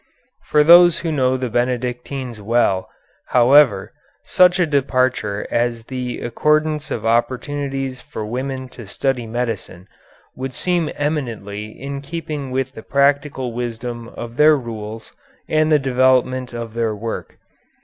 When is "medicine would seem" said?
9.27-10.89